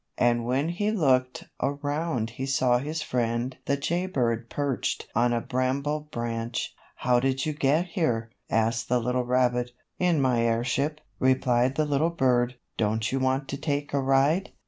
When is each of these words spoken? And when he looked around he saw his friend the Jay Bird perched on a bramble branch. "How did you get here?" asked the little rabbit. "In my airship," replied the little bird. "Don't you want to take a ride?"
And 0.17 0.45
when 0.45 0.69
he 0.69 0.89
looked 0.89 1.43
around 1.61 2.31
he 2.31 2.47
saw 2.47 2.79
his 2.79 3.03
friend 3.03 3.55
the 3.67 3.77
Jay 3.77 4.07
Bird 4.07 4.49
perched 4.49 5.07
on 5.13 5.31
a 5.31 5.39
bramble 5.41 6.07
branch. 6.11 6.73
"How 6.95 7.19
did 7.19 7.45
you 7.45 7.53
get 7.53 7.85
here?" 7.89 8.31
asked 8.49 8.89
the 8.89 8.97
little 8.99 9.25
rabbit. 9.25 9.73
"In 9.99 10.19
my 10.19 10.41
airship," 10.41 11.01
replied 11.19 11.75
the 11.75 11.85
little 11.85 12.09
bird. 12.09 12.55
"Don't 12.77 13.11
you 13.11 13.19
want 13.19 13.47
to 13.49 13.57
take 13.57 13.93
a 13.93 14.01
ride?" 14.01 14.51